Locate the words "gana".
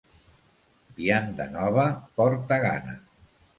2.67-2.99